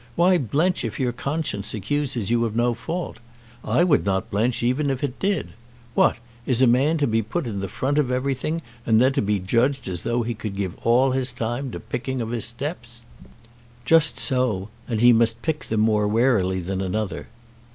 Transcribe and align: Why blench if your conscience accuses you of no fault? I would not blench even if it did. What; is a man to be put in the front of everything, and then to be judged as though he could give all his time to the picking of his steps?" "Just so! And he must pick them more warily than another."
Why 0.15 0.39
blench 0.39 0.83
if 0.83 0.99
your 0.99 1.11
conscience 1.11 1.75
accuses 1.75 2.31
you 2.31 2.43
of 2.43 2.55
no 2.55 2.73
fault? 2.73 3.17
I 3.63 3.83
would 3.83 4.03
not 4.03 4.31
blench 4.31 4.63
even 4.63 4.89
if 4.89 5.03
it 5.03 5.19
did. 5.19 5.49
What; 5.93 6.17
is 6.47 6.59
a 6.63 6.65
man 6.65 6.97
to 6.97 7.05
be 7.05 7.21
put 7.21 7.45
in 7.45 7.59
the 7.59 7.67
front 7.67 7.99
of 7.99 8.11
everything, 8.11 8.63
and 8.83 8.99
then 8.99 9.13
to 9.13 9.21
be 9.21 9.37
judged 9.37 9.87
as 9.87 10.01
though 10.01 10.23
he 10.23 10.33
could 10.33 10.55
give 10.55 10.75
all 10.79 11.11
his 11.11 11.31
time 11.31 11.65
to 11.69 11.77
the 11.77 11.83
picking 11.85 12.19
of 12.19 12.31
his 12.31 12.45
steps?" 12.45 13.01
"Just 13.85 14.17
so! 14.17 14.69
And 14.87 15.01
he 15.01 15.13
must 15.13 15.43
pick 15.43 15.65
them 15.65 15.81
more 15.81 16.07
warily 16.07 16.61
than 16.61 16.81
another." 16.81 17.27